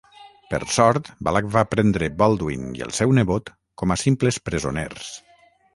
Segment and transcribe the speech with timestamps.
[0.53, 3.53] Per sort, Balac va prendre Baldwin i el seu nebot
[3.83, 5.17] com a simples presoners.